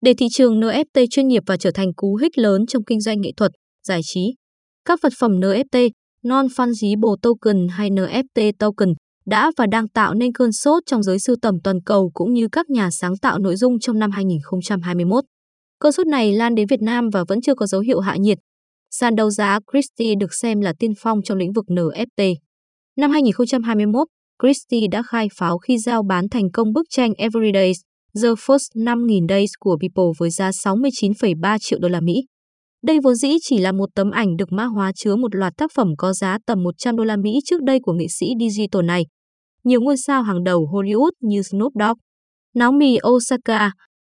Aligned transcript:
để 0.00 0.14
thị 0.18 0.26
trường 0.32 0.60
NFT 0.60 1.06
chuyên 1.10 1.28
nghiệp 1.28 1.42
và 1.46 1.56
trở 1.56 1.70
thành 1.70 1.94
cú 1.96 2.16
hích 2.16 2.38
lớn 2.38 2.66
trong 2.66 2.84
kinh 2.84 3.00
doanh 3.00 3.20
nghệ 3.20 3.30
thuật, 3.36 3.50
giải 3.86 4.00
trí. 4.04 4.34
Các 4.84 4.98
vật 5.02 5.12
phẩm 5.18 5.40
NFT, 5.40 5.90
Non-Fungible 6.24 7.16
Token 7.22 7.68
hay 7.68 7.90
NFT 7.90 8.52
Token 8.58 8.88
đã 9.26 9.50
và 9.56 9.66
đang 9.66 9.88
tạo 9.88 10.14
nên 10.14 10.32
cơn 10.32 10.52
sốt 10.52 10.82
trong 10.86 11.02
giới 11.02 11.18
sưu 11.18 11.36
tầm 11.42 11.54
toàn 11.64 11.76
cầu 11.86 12.10
cũng 12.14 12.32
như 12.32 12.48
các 12.52 12.70
nhà 12.70 12.90
sáng 12.90 13.16
tạo 13.16 13.38
nội 13.38 13.56
dung 13.56 13.78
trong 13.80 13.98
năm 13.98 14.10
2021. 14.10 15.24
Cơn 15.78 15.92
sốt 15.92 16.06
này 16.06 16.32
lan 16.32 16.54
đến 16.54 16.66
Việt 16.70 16.82
Nam 16.82 17.08
và 17.12 17.24
vẫn 17.28 17.40
chưa 17.40 17.54
có 17.54 17.66
dấu 17.66 17.80
hiệu 17.80 18.00
hạ 18.00 18.16
nhiệt. 18.16 18.38
Sàn 18.90 19.16
đấu 19.16 19.30
giá 19.30 19.58
Christie 19.72 20.14
được 20.20 20.34
xem 20.34 20.60
là 20.60 20.72
tiên 20.78 20.92
phong 20.98 21.22
trong 21.22 21.38
lĩnh 21.38 21.52
vực 21.52 21.64
NFT. 21.68 22.34
Năm 22.96 23.10
2021, 23.10 24.08
Christie 24.42 24.88
đã 24.90 25.02
khai 25.02 25.28
pháo 25.38 25.58
khi 25.58 25.78
giao 25.78 26.02
bán 26.02 26.28
thành 26.28 26.50
công 26.52 26.72
bức 26.72 26.86
tranh 26.90 27.12
Everydays, 27.14 27.76
The 28.22 28.28
First 28.28 28.74
5.000 28.74 29.28
Days 29.28 29.50
của 29.60 29.76
People 29.80 30.12
với 30.18 30.30
giá 30.30 30.50
69,3 30.50 31.58
triệu 31.60 31.78
đô 31.78 31.88
la 31.88 32.00
Mỹ. 32.00 32.24
Đây 32.82 32.98
vốn 33.02 33.14
dĩ 33.14 33.28
chỉ 33.42 33.58
là 33.58 33.72
một 33.72 33.88
tấm 33.94 34.10
ảnh 34.10 34.36
được 34.36 34.52
mã 34.52 34.64
hóa 34.64 34.92
chứa 34.94 35.16
một 35.16 35.34
loạt 35.34 35.52
tác 35.56 35.70
phẩm 35.74 35.88
có 35.98 36.12
giá 36.12 36.38
tầm 36.46 36.62
100 36.62 36.96
đô 36.96 37.04
la 37.04 37.16
Mỹ 37.16 37.38
trước 37.44 37.62
đây 37.62 37.78
của 37.82 37.92
nghệ 37.92 38.06
sĩ 38.08 38.26
digital 38.40 38.84
này. 38.84 39.06
Nhiều 39.64 39.80
ngôi 39.80 39.96
sao 39.96 40.22
hàng 40.22 40.44
đầu 40.44 40.68
Hollywood 40.72 41.10
như 41.20 41.42
Snoop 41.42 41.72
Dogg, 41.80 41.98
Naomi 42.54 42.98
Osaka, 43.08 43.72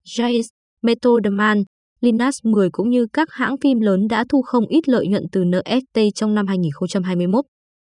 Jace, 0.07 0.47
Method 0.81 1.27
Man, 1.31 1.63
Linus 2.01 2.39
10 2.43 2.69
cũng 2.71 2.89
như 2.89 3.07
các 3.13 3.27
hãng 3.31 3.55
phim 3.63 3.79
lớn 3.79 4.07
đã 4.09 4.25
thu 4.29 4.41
không 4.41 4.67
ít 4.67 4.89
lợi 4.89 5.07
nhuận 5.07 5.23
từ 5.31 5.43
NFT 5.43 6.09
trong 6.15 6.33
năm 6.33 6.47
2021. 6.47 7.45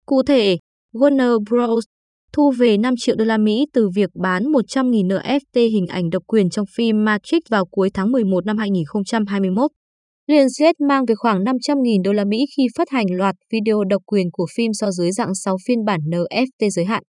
Cụ 0.05 0.23
thể, 0.23 0.57
Warner 0.93 1.39
Bros 1.39 1.85
thu 2.33 2.51
về 2.57 2.77
5 2.77 2.93
triệu 2.97 3.15
đô 3.15 3.25
la 3.25 3.37
Mỹ 3.37 3.65
từ 3.73 3.89
việc 3.95 4.09
bán 4.13 4.43
100.000 4.43 5.07
NFT 5.07 5.71
hình 5.71 5.87
ảnh 5.87 6.09
độc 6.09 6.23
quyền 6.27 6.49
trong 6.49 6.65
phim 6.75 7.05
Matrix 7.05 7.41
vào 7.49 7.65
cuối 7.65 7.89
tháng 7.93 8.11
11 8.11 8.45
năm 8.45 8.57
2021. 8.57 9.71
Lionsgate 10.27 10.85
mang 10.87 11.05
về 11.05 11.15
khoảng 11.15 11.43
500.000 11.43 12.01
đô 12.03 12.11
la 12.11 12.25
Mỹ 12.25 12.37
khi 12.57 12.63
phát 12.77 12.89
hành 12.89 13.05
loạt 13.11 13.35
video 13.51 13.83
độc 13.83 14.01
quyền 14.05 14.27
của 14.31 14.45
phim 14.55 14.71
so 14.73 14.91
dưới 14.91 15.11
dạng 15.11 15.35
6 15.35 15.57
phiên 15.67 15.85
bản 15.85 15.99
NFT 16.09 16.69
giới 16.69 16.85
hạn. 16.85 17.03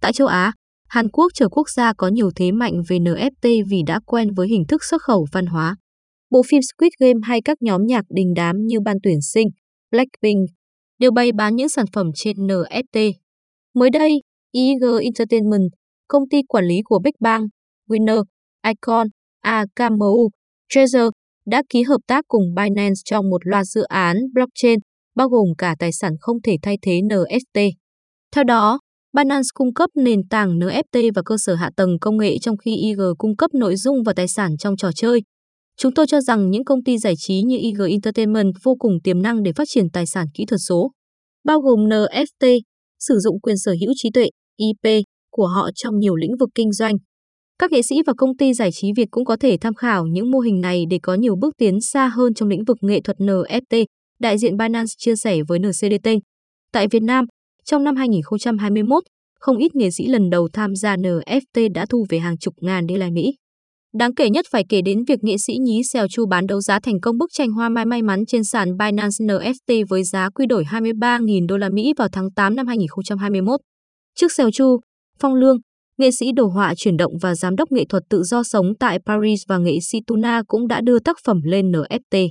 Tại 0.00 0.12
châu 0.12 0.26
Á, 0.26 0.52
Hàn 0.88 1.08
Quốc 1.10 1.32
trở 1.34 1.48
quốc 1.48 1.70
gia 1.76 1.92
có 1.92 2.08
nhiều 2.08 2.30
thế 2.36 2.52
mạnh 2.52 2.72
về 2.88 2.98
NFT 2.98 3.64
vì 3.70 3.82
đã 3.86 4.00
quen 4.06 4.34
với 4.34 4.48
hình 4.48 4.64
thức 4.68 4.84
xuất 4.84 5.02
khẩu 5.02 5.26
văn 5.32 5.46
hóa. 5.46 5.76
Bộ 6.30 6.42
phim 6.48 6.60
Squid 6.62 6.92
Game 7.00 7.20
hay 7.22 7.40
các 7.44 7.62
nhóm 7.62 7.86
nhạc 7.86 8.04
đình 8.08 8.34
đám 8.36 8.56
như 8.66 8.80
Ban 8.80 8.96
tuyển 9.02 9.20
sinh, 9.32 9.48
Blackpink 9.90 10.48
đều 10.98 11.10
bày 11.10 11.32
bán 11.32 11.56
những 11.56 11.68
sản 11.68 11.86
phẩm 11.92 12.10
trên 12.14 12.36
NFT. 12.36 13.12
Mới 13.74 13.90
đây, 13.90 14.20
IG 14.54 14.82
Entertainment, 15.02 15.70
công 16.08 16.28
ty 16.28 16.42
quản 16.48 16.64
lý 16.64 16.74
của 16.84 16.98
Big 17.04 17.12
Bang, 17.20 17.46
Winner, 17.88 18.24
Icon, 18.66 19.06
AKMU, 19.40 20.28
Treasure 20.68 21.08
đã 21.46 21.62
ký 21.68 21.82
hợp 21.82 22.00
tác 22.06 22.24
cùng 22.28 22.42
Binance 22.56 23.00
trong 23.04 23.30
một 23.30 23.46
loạt 23.46 23.66
dự 23.66 23.82
án 23.82 24.16
blockchain, 24.34 24.78
bao 25.16 25.28
gồm 25.28 25.48
cả 25.58 25.76
tài 25.78 25.92
sản 25.92 26.12
không 26.20 26.42
thể 26.42 26.56
thay 26.62 26.78
thế 26.82 27.00
NFT. 27.00 27.70
Theo 28.34 28.44
đó, 28.44 28.80
Binance 29.12 29.48
cung 29.54 29.74
cấp 29.74 29.90
nền 29.94 30.20
tảng 30.30 30.58
NFT 30.58 31.10
và 31.14 31.22
cơ 31.24 31.36
sở 31.38 31.54
hạ 31.54 31.70
tầng 31.76 31.98
công 32.00 32.16
nghệ 32.18 32.38
trong 32.38 32.56
khi 32.56 32.76
IG 32.76 32.98
cung 33.18 33.36
cấp 33.36 33.50
nội 33.54 33.76
dung 33.76 34.02
và 34.02 34.12
tài 34.16 34.28
sản 34.28 34.56
trong 34.58 34.76
trò 34.76 34.90
chơi. 34.94 35.22
Chúng 35.76 35.94
tôi 35.94 36.06
cho 36.06 36.20
rằng 36.20 36.50
những 36.50 36.64
công 36.64 36.84
ty 36.84 36.98
giải 36.98 37.14
trí 37.18 37.42
như 37.42 37.58
IG 37.60 37.80
Entertainment 37.88 38.52
vô 38.62 38.76
cùng 38.78 38.92
tiềm 39.04 39.22
năng 39.22 39.42
để 39.42 39.52
phát 39.56 39.68
triển 39.68 39.90
tài 39.90 40.06
sản 40.06 40.26
kỹ 40.34 40.44
thuật 40.46 40.60
số, 40.68 40.90
bao 41.44 41.60
gồm 41.60 41.88
NFT, 41.88 42.60
sử 42.98 43.18
dụng 43.18 43.40
quyền 43.40 43.58
sở 43.58 43.74
hữu 43.80 43.92
trí 43.96 44.10
tuệ, 44.14 44.28
IP 44.56 45.02
của 45.30 45.46
họ 45.46 45.70
trong 45.74 45.98
nhiều 45.98 46.16
lĩnh 46.16 46.36
vực 46.40 46.48
kinh 46.54 46.72
doanh. 46.72 46.94
Các 47.58 47.72
nghệ 47.72 47.82
sĩ 47.82 47.96
và 48.06 48.12
công 48.16 48.36
ty 48.36 48.54
giải 48.54 48.70
trí 48.72 48.88
Việt 48.96 49.08
cũng 49.10 49.24
có 49.24 49.36
thể 49.36 49.56
tham 49.60 49.74
khảo 49.74 50.06
những 50.06 50.30
mô 50.30 50.38
hình 50.38 50.60
này 50.60 50.84
để 50.90 50.98
có 51.02 51.14
nhiều 51.14 51.36
bước 51.36 51.54
tiến 51.58 51.80
xa 51.80 52.08
hơn 52.08 52.34
trong 52.34 52.48
lĩnh 52.48 52.64
vực 52.64 52.76
nghệ 52.80 53.00
thuật 53.00 53.16
NFT, 53.16 53.84
đại 54.20 54.38
diện 54.38 54.56
Binance 54.56 54.92
chia 54.98 55.16
sẻ 55.16 55.38
với 55.48 55.58
NCDT. 55.58 56.08
Tại 56.72 56.88
Việt 56.88 57.02
Nam, 57.02 57.24
trong 57.64 57.84
năm 57.84 57.96
2021, 57.96 59.02
không 59.40 59.56
ít 59.56 59.74
nghệ 59.74 59.90
sĩ 59.90 60.06
lần 60.06 60.30
đầu 60.30 60.48
tham 60.52 60.74
gia 60.74 60.96
NFT 60.96 61.72
đã 61.74 61.86
thu 61.90 62.06
về 62.08 62.18
hàng 62.18 62.38
chục 62.38 62.54
ngàn 62.60 62.86
đô 62.86 62.96
la 62.96 63.10
Mỹ. 63.12 63.34
Đáng 63.98 64.14
kể 64.14 64.30
nhất 64.30 64.46
phải 64.50 64.64
kể 64.68 64.80
đến 64.84 65.04
việc 65.04 65.18
nghệ 65.22 65.36
sĩ 65.46 65.56
nhí 65.60 65.82
Xèo 65.92 66.08
Chu 66.08 66.26
bán 66.26 66.46
đấu 66.46 66.60
giá 66.60 66.80
thành 66.80 67.00
công 67.00 67.18
bức 67.18 67.30
tranh 67.32 67.50
hoa 67.50 67.68
mai 67.68 67.86
may 67.86 68.02
mắn 68.02 68.26
trên 68.26 68.44
sàn 68.44 68.76
Binance 68.78 69.16
NFT 69.18 69.84
với 69.88 70.04
giá 70.04 70.30
quy 70.30 70.46
đổi 70.46 70.64
23.000 70.64 71.46
đô 71.46 71.56
la 71.56 71.68
Mỹ 71.68 71.92
vào 71.96 72.08
tháng 72.12 72.30
8 72.30 72.56
năm 72.56 72.66
2021. 72.66 73.60
Trước 74.14 74.32
Sèo 74.32 74.50
Chu, 74.50 74.80
Phong 75.18 75.34
Lương, 75.34 75.56
nghệ 75.98 76.10
sĩ 76.10 76.32
đồ 76.32 76.46
họa 76.46 76.74
chuyển 76.76 76.96
động 76.96 77.12
và 77.20 77.34
giám 77.34 77.56
đốc 77.56 77.72
nghệ 77.72 77.84
thuật 77.88 78.02
tự 78.10 78.22
do 78.22 78.42
sống 78.42 78.66
tại 78.80 78.98
Paris 79.06 79.42
và 79.48 79.58
nghệ 79.58 79.78
sĩ 79.80 79.98
Tuna 80.06 80.42
cũng 80.46 80.68
đã 80.68 80.80
đưa 80.80 80.98
tác 80.98 81.16
phẩm 81.24 81.40
lên 81.44 81.70
NFT. 81.70 82.28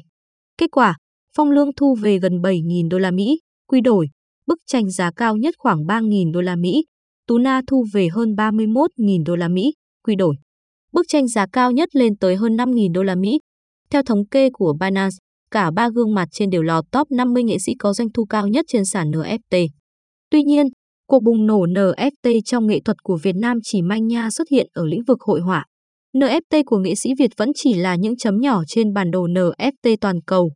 Kết 0.57 0.67
quả, 0.71 0.97
Phong 1.37 1.51
Lương 1.51 1.73
thu 1.75 1.95
về 2.01 2.19
gần 2.19 2.33
7.000 2.33 2.89
đô 2.89 2.97
la 2.97 3.11
Mỹ, 3.11 3.39
quy 3.67 3.81
đổi, 3.81 4.07
bức 4.47 4.59
tranh 4.67 4.89
giá 4.89 5.11
cao 5.15 5.35
nhất 5.37 5.55
khoảng 5.57 5.85
3.000 5.85 6.31
đô 6.31 6.41
la 6.41 6.55
Mỹ. 6.55 6.85
Tuna 7.27 7.61
thu 7.67 7.85
về 7.93 8.07
hơn 8.07 8.29
31.000 8.35 9.23
đô 9.25 9.35
la 9.35 9.47
Mỹ, 9.47 9.73
quy 10.03 10.15
đổi. 10.15 10.35
Bức 10.91 11.05
tranh 11.07 11.27
giá 11.27 11.45
cao 11.53 11.71
nhất 11.71 11.95
lên 11.95 12.17
tới 12.17 12.35
hơn 12.35 12.57
5.000 12.57 12.91
đô 12.93 13.03
la 13.03 13.15
Mỹ. 13.15 13.39
Theo 13.89 14.03
thống 14.03 14.27
kê 14.27 14.49
của 14.53 14.73
Binance, 14.79 15.15
cả 15.51 15.71
ba 15.71 15.89
gương 15.89 16.13
mặt 16.13 16.27
trên 16.31 16.49
đều 16.49 16.61
lọt 16.61 16.85
top 16.91 17.11
50 17.11 17.43
nghệ 17.43 17.59
sĩ 17.59 17.73
có 17.79 17.93
doanh 17.93 18.09
thu 18.13 18.25
cao 18.25 18.47
nhất 18.47 18.65
trên 18.67 18.85
sàn 18.85 19.11
NFT. 19.11 19.67
Tuy 20.29 20.43
nhiên, 20.43 20.67
Cuộc 21.13 21.23
bùng 21.23 21.45
nổ 21.45 21.65
NFT 21.65 22.39
trong 22.45 22.67
nghệ 22.67 22.79
thuật 22.85 23.03
của 23.03 23.17
Việt 23.23 23.35
Nam 23.35 23.57
chỉ 23.63 23.81
manh 23.81 24.07
nha 24.07 24.29
xuất 24.31 24.49
hiện 24.51 24.67
ở 24.73 24.85
lĩnh 24.85 25.03
vực 25.07 25.21
hội 25.21 25.41
họa. 25.41 25.65
NFT 26.13 26.63
của 26.65 26.77
nghệ 26.77 26.95
sĩ 26.95 27.09
Việt 27.19 27.31
vẫn 27.37 27.49
chỉ 27.55 27.73
là 27.73 27.95
những 27.95 28.17
chấm 28.17 28.39
nhỏ 28.39 28.63
trên 28.67 28.93
bản 28.93 29.11
đồ 29.11 29.27
NFT 29.27 29.97
toàn 30.01 30.21
cầu. 30.27 30.51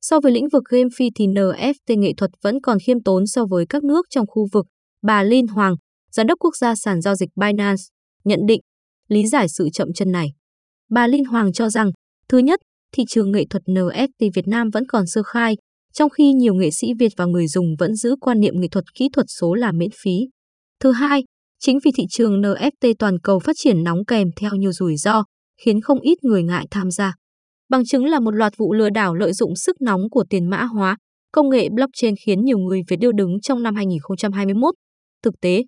So 0.00 0.20
với 0.20 0.32
lĩnh 0.32 0.48
vực 0.52 0.62
game 0.70 0.88
phi 0.96 1.10
thì 1.14 1.26
NFT 1.26 1.98
nghệ 1.98 2.12
thuật 2.16 2.30
vẫn 2.42 2.60
còn 2.60 2.78
khiêm 2.86 3.02
tốn 3.02 3.26
so 3.26 3.44
với 3.50 3.66
các 3.68 3.84
nước 3.84 4.06
trong 4.10 4.26
khu 4.26 4.46
vực. 4.52 4.66
Bà 5.02 5.22
Linh 5.22 5.46
Hoàng, 5.46 5.74
giám 6.12 6.26
đốc 6.26 6.38
quốc 6.38 6.56
gia 6.56 6.74
sàn 6.74 7.00
giao 7.00 7.14
dịch 7.14 7.30
Binance, 7.36 7.82
nhận 8.24 8.40
định, 8.46 8.60
lý 9.08 9.26
giải 9.26 9.48
sự 9.48 9.68
chậm 9.72 9.88
chân 9.94 10.12
này. 10.12 10.28
Bà 10.90 11.06
Linh 11.06 11.24
Hoàng 11.24 11.52
cho 11.52 11.68
rằng, 11.68 11.90
thứ 12.28 12.38
nhất, 12.38 12.60
thị 12.92 13.04
trường 13.08 13.32
nghệ 13.32 13.44
thuật 13.50 13.62
NFT 13.66 14.30
Việt 14.34 14.48
Nam 14.48 14.70
vẫn 14.70 14.86
còn 14.88 15.06
sơ 15.06 15.22
khai, 15.22 15.56
trong 15.98 16.10
khi 16.10 16.32
nhiều 16.32 16.54
nghệ 16.54 16.70
sĩ 16.70 16.88
Việt 16.98 17.12
và 17.16 17.24
người 17.24 17.46
dùng 17.46 17.66
vẫn 17.78 17.94
giữ 17.94 18.16
quan 18.20 18.40
niệm 18.40 18.54
nghệ 18.60 18.68
thuật 18.68 18.84
kỹ 18.94 19.08
thuật 19.12 19.26
số 19.28 19.54
là 19.54 19.72
miễn 19.72 19.90
phí. 20.02 20.28
Thứ 20.80 20.92
hai, 20.92 21.24
chính 21.58 21.78
vì 21.84 21.90
thị 21.96 22.04
trường 22.10 22.42
NFT 22.42 22.94
toàn 22.98 23.18
cầu 23.22 23.38
phát 23.38 23.52
triển 23.56 23.84
nóng 23.84 24.04
kèm 24.04 24.28
theo 24.36 24.50
nhiều 24.50 24.72
rủi 24.72 24.96
ro, 24.96 25.24
khiến 25.60 25.80
không 25.80 26.00
ít 26.00 26.24
người 26.24 26.42
ngại 26.42 26.66
tham 26.70 26.90
gia. 26.90 27.14
Bằng 27.68 27.84
chứng 27.84 28.04
là 28.04 28.20
một 28.20 28.30
loạt 28.30 28.52
vụ 28.56 28.72
lừa 28.72 28.90
đảo 28.90 29.14
lợi 29.14 29.32
dụng 29.32 29.56
sức 29.56 29.76
nóng 29.80 30.10
của 30.10 30.24
tiền 30.30 30.50
mã 30.50 30.64
hóa, 30.64 30.96
công 31.32 31.50
nghệ 31.50 31.68
blockchain 31.68 32.14
khiến 32.26 32.44
nhiều 32.44 32.58
người 32.58 32.82
Việt 32.88 32.96
điêu 32.96 33.12
đứng 33.12 33.40
trong 33.40 33.62
năm 33.62 33.74
2021. 33.74 34.74
Thực 35.22 35.34
tế, 35.40 35.64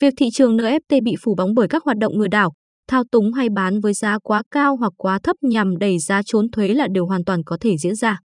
việc 0.00 0.14
thị 0.16 0.26
trường 0.32 0.56
NFT 0.56 1.02
bị 1.02 1.14
phủ 1.22 1.34
bóng 1.34 1.54
bởi 1.54 1.68
các 1.68 1.84
hoạt 1.84 1.98
động 1.98 2.18
lừa 2.18 2.28
đảo, 2.28 2.52
thao 2.88 3.04
túng 3.12 3.32
hay 3.32 3.48
bán 3.48 3.80
với 3.80 3.94
giá 3.94 4.18
quá 4.22 4.42
cao 4.50 4.76
hoặc 4.76 4.92
quá 4.96 5.18
thấp 5.22 5.36
nhằm 5.42 5.78
đẩy 5.78 5.98
giá 5.98 6.20
trốn 6.26 6.50
thuế 6.50 6.68
là 6.68 6.88
điều 6.90 7.06
hoàn 7.06 7.24
toàn 7.24 7.44
có 7.44 7.56
thể 7.60 7.76
diễn 7.78 7.94
ra. 7.94 8.18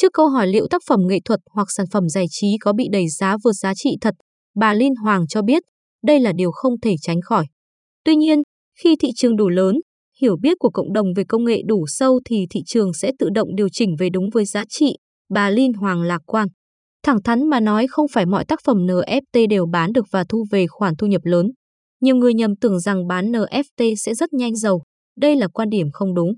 Trước 0.00 0.12
câu 0.12 0.28
hỏi 0.28 0.46
liệu 0.46 0.66
tác 0.70 0.82
phẩm 0.88 1.00
nghệ 1.06 1.18
thuật 1.24 1.40
hoặc 1.50 1.68
sản 1.70 1.86
phẩm 1.92 2.08
giải 2.08 2.24
trí 2.30 2.56
có 2.60 2.72
bị 2.72 2.88
đẩy 2.92 3.08
giá 3.08 3.36
vượt 3.44 3.52
giá 3.52 3.74
trị 3.74 3.96
thật, 4.00 4.14
bà 4.56 4.74
Liên 4.74 4.94
Hoàng 4.94 5.26
cho 5.26 5.42
biết 5.42 5.62
đây 6.04 6.20
là 6.20 6.32
điều 6.32 6.50
không 6.52 6.80
thể 6.80 6.94
tránh 7.02 7.20
khỏi. 7.20 7.46
Tuy 8.04 8.16
nhiên, 8.16 8.42
khi 8.82 8.96
thị 8.96 9.08
trường 9.16 9.36
đủ 9.36 9.48
lớn, 9.48 9.76
hiểu 10.20 10.36
biết 10.42 10.58
của 10.58 10.70
cộng 10.70 10.92
đồng 10.92 11.06
về 11.16 11.24
công 11.28 11.44
nghệ 11.44 11.62
đủ 11.66 11.86
sâu 11.86 12.20
thì 12.24 12.46
thị 12.50 12.60
trường 12.66 12.92
sẽ 12.92 13.12
tự 13.18 13.28
động 13.34 13.48
điều 13.56 13.68
chỉnh 13.72 13.96
về 13.98 14.08
đúng 14.12 14.30
với 14.32 14.44
giá 14.44 14.64
trị, 14.68 14.96
bà 15.34 15.50
Liên 15.50 15.72
Hoàng 15.72 16.02
lạc 16.02 16.22
quan. 16.26 16.48
Thẳng 17.02 17.22
thắn 17.22 17.48
mà 17.48 17.60
nói 17.60 17.86
không 17.90 18.06
phải 18.12 18.26
mọi 18.26 18.44
tác 18.44 18.60
phẩm 18.64 18.76
NFT 18.86 19.48
đều 19.48 19.66
bán 19.66 19.92
được 19.92 20.06
và 20.10 20.24
thu 20.28 20.44
về 20.50 20.66
khoản 20.66 20.96
thu 20.96 21.06
nhập 21.06 21.24
lớn. 21.24 21.46
Nhiều 22.00 22.16
người 22.16 22.34
nhầm 22.34 22.56
tưởng 22.56 22.80
rằng 22.80 23.06
bán 23.06 23.32
NFT 23.32 23.94
sẽ 23.94 24.14
rất 24.14 24.32
nhanh 24.32 24.56
giàu. 24.56 24.82
Đây 25.16 25.36
là 25.36 25.48
quan 25.48 25.68
điểm 25.68 25.86
không 25.92 26.14
đúng. 26.14 26.32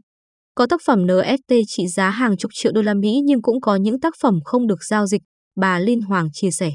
Có 0.55 0.67
tác 0.67 0.81
phẩm 0.87 1.07
NFT 1.07 1.63
trị 1.67 1.87
giá 1.87 2.11
hàng 2.11 2.37
chục 2.37 2.51
triệu 2.55 2.73
đô 2.73 2.83
la 2.83 2.95
Mỹ 2.95 3.21
nhưng 3.25 3.43
cũng 3.43 3.61
có 3.61 3.77
những 3.77 4.01
tác 4.01 4.15
phẩm 4.21 4.39
không 4.45 4.67
được 4.67 4.85
giao 4.89 5.07
dịch, 5.07 5.23
bà 5.57 5.79
Linh 5.79 6.01
Hoàng 6.01 6.29
chia 6.33 6.51
sẻ. 6.51 6.71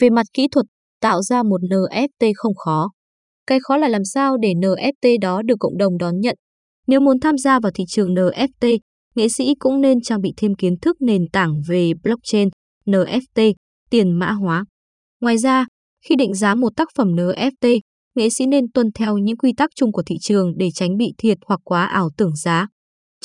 Về 0.00 0.10
mặt 0.10 0.26
kỹ 0.32 0.48
thuật, 0.52 0.66
tạo 1.00 1.22
ra 1.22 1.42
một 1.42 1.60
NFT 1.60 2.32
không 2.36 2.54
khó. 2.54 2.88
Cái 3.46 3.58
khó 3.62 3.76
là 3.76 3.88
làm 3.88 4.04
sao 4.04 4.36
để 4.36 4.52
NFT 4.54 5.20
đó 5.20 5.42
được 5.42 5.56
cộng 5.60 5.78
đồng 5.78 5.98
đón 5.98 6.20
nhận. 6.20 6.36
Nếu 6.86 7.00
muốn 7.00 7.20
tham 7.20 7.38
gia 7.38 7.60
vào 7.60 7.72
thị 7.74 7.84
trường 7.88 8.14
NFT, 8.14 8.78
nghệ 9.14 9.28
sĩ 9.28 9.54
cũng 9.58 9.80
nên 9.80 10.00
trang 10.00 10.20
bị 10.20 10.32
thêm 10.36 10.54
kiến 10.54 10.74
thức 10.82 10.96
nền 11.00 11.22
tảng 11.32 11.52
về 11.68 11.92
blockchain, 12.02 12.48
NFT, 12.86 13.54
tiền 13.90 14.18
mã 14.18 14.32
hóa. 14.32 14.64
Ngoài 15.20 15.38
ra, 15.38 15.66
khi 16.08 16.16
định 16.16 16.34
giá 16.34 16.54
một 16.54 16.72
tác 16.76 16.88
phẩm 16.96 17.08
NFT, 17.16 17.80
nghệ 18.14 18.30
sĩ 18.30 18.46
nên 18.46 18.64
tuân 18.74 18.86
theo 18.94 19.18
những 19.18 19.36
quy 19.36 19.52
tắc 19.56 19.70
chung 19.76 19.92
của 19.92 20.02
thị 20.06 20.16
trường 20.20 20.52
để 20.56 20.68
tránh 20.74 20.96
bị 20.96 21.12
thiệt 21.18 21.38
hoặc 21.46 21.60
quá 21.64 21.86
ảo 21.86 22.10
tưởng 22.16 22.36
giá. 22.36 22.66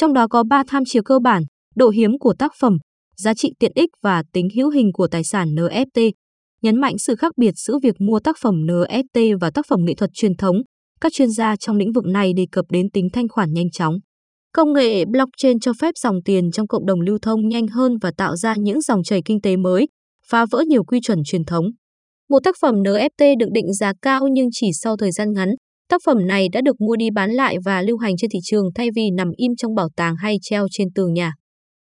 Trong 0.01 0.13
đó 0.13 0.27
có 0.27 0.43
3 0.43 0.63
tham 0.67 0.83
chiếu 0.85 1.03
cơ 1.03 1.19
bản, 1.19 1.43
độ 1.75 1.89
hiếm 1.89 2.11
của 2.19 2.33
tác 2.39 2.51
phẩm, 2.59 2.77
giá 3.17 3.33
trị 3.33 3.53
tiện 3.59 3.71
ích 3.75 3.89
và 4.03 4.23
tính 4.33 4.47
hữu 4.55 4.69
hình 4.69 4.91
của 4.93 5.07
tài 5.07 5.23
sản 5.23 5.55
NFT. 5.55 6.11
Nhấn 6.61 6.81
mạnh 6.81 6.97
sự 6.97 7.15
khác 7.15 7.31
biệt 7.37 7.51
giữa 7.55 7.79
việc 7.83 7.95
mua 7.99 8.19
tác 8.19 8.35
phẩm 8.41 8.55
NFT 8.65 9.37
và 9.41 9.51
tác 9.51 9.65
phẩm 9.69 9.79
nghệ 9.85 9.93
thuật 9.95 10.09
truyền 10.13 10.35
thống, 10.37 10.55
các 11.01 11.13
chuyên 11.13 11.29
gia 11.31 11.55
trong 11.55 11.77
lĩnh 11.77 11.91
vực 11.91 12.05
này 12.05 12.33
đề 12.33 12.45
cập 12.51 12.65
đến 12.69 12.89
tính 12.89 13.07
thanh 13.13 13.27
khoản 13.29 13.53
nhanh 13.53 13.71
chóng. 13.71 13.95
Công 14.53 14.73
nghệ 14.73 15.05
blockchain 15.05 15.59
cho 15.59 15.71
phép 15.81 15.91
dòng 15.97 16.15
tiền 16.25 16.51
trong 16.51 16.67
cộng 16.67 16.85
đồng 16.85 17.01
lưu 17.01 17.17
thông 17.21 17.47
nhanh 17.47 17.67
hơn 17.67 17.97
và 18.01 18.11
tạo 18.17 18.35
ra 18.35 18.55
những 18.57 18.81
dòng 18.81 19.03
chảy 19.03 19.21
kinh 19.25 19.41
tế 19.41 19.57
mới, 19.57 19.87
phá 20.27 20.45
vỡ 20.51 20.63
nhiều 20.67 20.83
quy 20.83 20.99
chuẩn 21.01 21.19
truyền 21.25 21.45
thống. 21.45 21.65
Một 22.29 22.39
tác 22.43 22.55
phẩm 22.61 22.75
NFT 22.75 23.35
được 23.39 23.49
định 23.53 23.73
giá 23.73 23.93
cao 24.01 24.27
nhưng 24.31 24.47
chỉ 24.51 24.67
sau 24.73 24.97
thời 24.97 25.11
gian 25.11 25.33
ngắn, 25.33 25.49
tác 25.91 26.01
phẩm 26.05 26.27
này 26.27 26.47
đã 26.51 26.61
được 26.61 26.81
mua 26.81 26.95
đi 26.95 27.09
bán 27.15 27.31
lại 27.31 27.57
và 27.65 27.81
lưu 27.81 27.97
hành 27.97 28.17
trên 28.17 28.29
thị 28.29 28.39
trường 28.43 28.65
thay 28.75 28.89
vì 28.95 29.11
nằm 29.17 29.27
im 29.37 29.55
trong 29.55 29.75
bảo 29.75 29.89
tàng 29.95 30.15
hay 30.15 30.37
treo 30.41 30.67
trên 30.71 30.87
tường 30.95 31.13
nhà. 31.13 31.33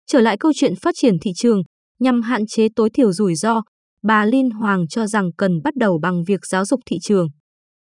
Trở 0.07 0.21
lại 0.21 0.37
câu 0.39 0.51
chuyện 0.55 0.75
phát 0.75 0.95
triển 0.97 1.19
thị 1.21 1.31
trường, 1.35 1.61
nhằm 1.99 2.21
hạn 2.21 2.45
chế 2.47 2.67
tối 2.75 2.89
thiểu 2.89 3.11
rủi 3.11 3.35
ro, 3.35 3.61
bà 4.03 4.25
Linh 4.25 4.49
Hoàng 4.49 4.87
cho 4.87 5.07
rằng 5.07 5.29
cần 5.37 5.51
bắt 5.63 5.75
đầu 5.75 5.99
bằng 6.01 6.23
việc 6.27 6.39
giáo 6.45 6.65
dục 6.65 6.79
thị 6.85 6.97
trường. 7.01 7.27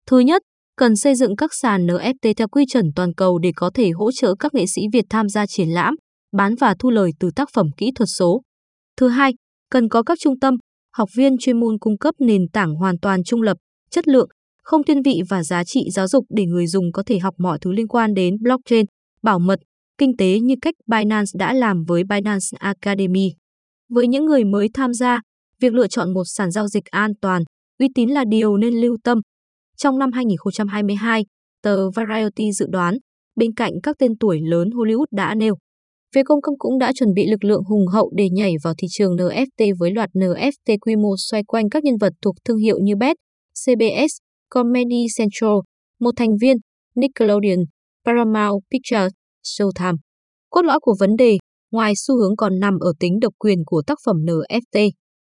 Thứ 0.07 0.19
nhất, 0.19 0.43
cần 0.77 0.97
xây 0.97 1.15
dựng 1.15 1.37
các 1.37 1.55
sàn 1.55 1.87
NFT 1.87 2.35
theo 2.37 2.49
quy 2.49 2.65
chuẩn 2.73 2.85
toàn 2.97 3.15
cầu 3.15 3.39
để 3.39 3.51
có 3.57 3.71
thể 3.75 3.91
hỗ 3.91 4.13
trợ 4.13 4.35
các 4.39 4.55
nghệ 4.55 4.67
sĩ 4.67 4.83
Việt 4.93 5.05
tham 5.11 5.29
gia 5.29 5.47
triển 5.47 5.69
lãm, 5.69 5.95
bán 6.37 6.55
và 6.55 6.75
thu 6.79 6.91
lời 6.91 7.11
từ 7.21 7.31
tác 7.37 7.49
phẩm 7.55 7.67
kỹ 7.77 7.91
thuật 7.95 8.09
số. 8.09 8.43
Thứ 8.97 9.09
hai, 9.09 9.33
cần 9.71 9.89
có 9.89 10.03
các 10.03 10.19
trung 10.21 10.39
tâm, 10.39 10.55
học 10.93 11.09
viên 11.17 11.39
chuyên 11.39 11.61
môn 11.61 11.79
cung 11.79 11.99
cấp 11.99 12.15
nền 12.19 12.49
tảng 12.53 12.75
hoàn 12.75 12.99
toàn 12.99 13.25
trung 13.25 13.43
lập, 13.43 13.57
chất 13.91 14.09
lượng, 14.09 14.29
không 14.67 14.85
thiên 14.85 15.03
vị 15.03 15.21
và 15.29 15.43
giá 15.43 15.65
trị 15.65 15.91
giáo 15.91 16.09
dục 16.09 16.25
để 16.29 16.47
người 16.47 16.67
dùng 16.67 16.93
có 16.93 17.03
thể 17.07 17.19
học 17.19 17.35
mọi 17.39 17.59
thứ 17.61 17.73
liên 17.73 17.89
quan 17.89 18.15
đến 18.15 18.37
blockchain, 18.41 18.87
bảo 19.23 19.39
mật, 19.39 19.61
kinh 19.99 20.17
tế 20.17 20.41
như 20.41 20.55
cách 20.63 20.75
Binance 20.87 21.31
đã 21.39 21.53
làm 21.53 21.85
với 21.85 22.05
Binance 22.05 22.47
Academy. 22.59 23.33
Với 23.89 24.09
những 24.09 24.25
người 24.25 24.45
mới 24.45 24.69
tham 24.75 24.93
gia, 24.93 25.21
việc 25.61 25.73
lựa 25.73 25.87
chọn 25.87 26.15
một 26.15 26.25
sàn 26.27 26.51
giao 26.51 26.69
dịch 26.69 26.85
an 26.85 27.13
toàn, 27.21 27.43
uy 27.79 27.89
tín 27.95 28.09
là 28.09 28.25
điều 28.29 28.57
nên 28.57 28.75
lưu 28.75 28.97
tâm. 29.05 29.21
Trong 29.77 29.99
năm 29.99 30.13
2022, 30.13 31.25
tờ 31.63 31.91
Variety 31.91 32.53
dự 32.53 32.67
đoán, 32.71 32.97
bên 33.37 33.55
cạnh 33.55 33.73
các 33.83 33.97
tên 33.99 34.19
tuổi 34.21 34.41
lớn 34.43 34.71
Hollywood 34.71 35.07
đã 35.11 35.35
nêu, 35.35 35.55
Viacom 36.15 36.39
cũng 36.59 36.79
đã 36.79 36.93
chuẩn 36.93 37.15
bị 37.15 37.27
lực 37.27 37.45
lượng 37.45 37.63
hùng 37.63 37.87
hậu 37.87 38.13
để 38.17 38.29
nhảy 38.33 38.53
vào 38.65 38.75
thị 38.79 38.89
trường 38.91 39.17
NFT 39.17 39.75
với 39.79 39.91
loạt 39.91 40.11
NFT 40.15 40.77
quy 40.81 40.97
mô 40.97 41.15
xoay 41.19 41.43
quanh 41.45 41.71
các 41.71 41.85
nhân 41.85 41.97
vật 42.01 42.13
thuộc 42.23 42.35
thương 42.45 42.59
hiệu 42.59 42.79
như 42.83 42.97
Bet, 42.97 43.17
CBS, 43.65 44.26
Comedy 44.51 45.07
Central, 45.19 45.57
một 46.01 46.11
thành 46.17 46.37
viên, 46.41 46.57
Nickelodeon, 46.95 47.59
Paramount 48.05 48.63
Pictures, 48.71 49.13
Showtime. 49.45 49.97
Cốt 50.51 50.63
lõi 50.63 50.79
của 50.81 50.95
vấn 51.01 51.17
đề, 51.17 51.39
ngoài 51.71 51.93
xu 51.97 52.17
hướng 52.17 52.37
còn 52.37 52.61
nằm 52.61 52.79
ở 52.81 52.93
tính 53.01 53.21
độc 53.21 53.33
quyền 53.39 53.59
của 53.67 53.83
tác 53.87 53.99
phẩm 54.07 54.17
NFT. 54.25 54.91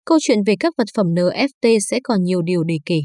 Câu 0.05 0.17
chuyện 0.21 0.37
về 0.47 0.55
các 0.59 0.73
vật 0.77 0.87
phẩm 0.97 1.07
NFT 1.15 1.77
sẽ 1.89 1.99
còn 2.03 2.23
nhiều 2.23 2.41
điều 2.41 2.63
để 2.63 2.77
kể. 2.85 2.99